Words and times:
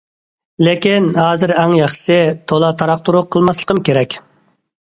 لېكىن، 0.67 1.09
ھازىر 1.17 1.53
ئەڭ 1.63 1.75
ياخشىسى، 1.81 2.17
تولا 2.53 2.73
تاراق- 2.81 3.05
تۇرۇق 3.11 3.31
قىلماسلىقىم 3.37 3.85
كېرەك. 3.91 4.21